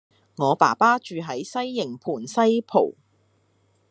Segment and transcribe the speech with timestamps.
[0.37, 2.95] 我爸爸住喺西營盤西浦